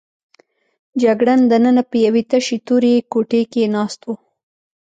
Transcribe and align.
جګړن 1.01 1.39
دننه 1.51 1.83
په 1.89 1.97
یوې 2.05 2.23
تشې 2.31 2.57
تورې 2.67 2.93
کوټې 3.11 3.41
کې 3.51 3.63
ناست 3.75 4.01
و. 4.07 4.09